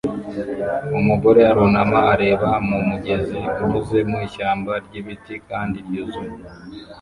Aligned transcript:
Umugore 0.99 1.39
arunama 1.51 1.97
areba 2.13 2.49
mu 2.67 2.77
mugezi 2.87 3.37
unyuze 3.63 3.97
mu 4.09 4.17
ishyamba 4.27 4.71
ry’ibiti 4.85 5.33
kandi 5.49 5.77
ryuzuye 5.87 6.35